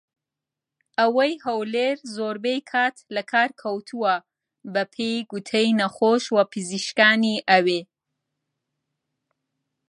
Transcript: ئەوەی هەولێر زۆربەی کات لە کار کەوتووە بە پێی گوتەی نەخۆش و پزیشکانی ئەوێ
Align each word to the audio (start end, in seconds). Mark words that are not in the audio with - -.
ئەوەی 0.99 1.33
هەولێر 1.45 1.97
زۆربەی 2.15 2.59
کات 2.71 2.95
لە 3.15 3.23
کار 3.31 3.49
کەوتووە 3.61 4.15
بە 4.73 4.83
پێی 4.93 5.17
گوتەی 5.31 5.69
نەخۆش 5.79 6.23
و 6.31 6.37
پزیشکانی 6.51 7.43
ئەوێ 7.49 7.81